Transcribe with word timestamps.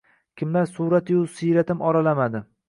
kimlar 0.41 0.65
suvratu 0.71 1.19
siyratim 1.35 1.85
oralamadi. 1.91 2.43